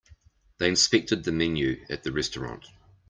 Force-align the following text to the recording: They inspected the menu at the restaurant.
They 0.57 0.67
inspected 0.67 1.23
the 1.25 1.31
menu 1.31 1.85
at 1.87 2.01
the 2.01 2.11
restaurant. 2.11 2.65